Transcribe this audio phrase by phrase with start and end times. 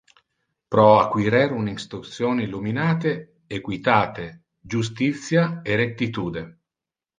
[0.75, 3.13] Pro acquirer un instruction illuminate,
[3.59, 4.27] equitate,
[4.77, 6.47] justitia e rectitude.